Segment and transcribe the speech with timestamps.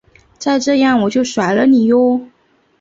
[0.39, 2.21] 再这样我就甩了你唷！